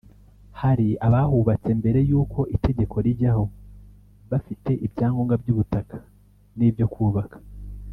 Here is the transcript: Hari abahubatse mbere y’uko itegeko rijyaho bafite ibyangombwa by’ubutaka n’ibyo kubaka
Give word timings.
Hari 0.61 0.87
abahubatse 1.07 1.69
mbere 1.79 1.99
y’uko 2.09 2.39
itegeko 2.55 2.95
rijyaho 3.05 3.43
bafite 4.31 4.71
ibyangombwa 4.85 5.35
by’ubutaka 5.41 5.97
n’ibyo 6.57 6.87
kubaka 6.95 7.37